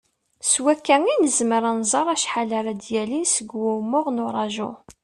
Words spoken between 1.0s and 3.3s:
i nezmer ad nẓer acḥal ara d-yalin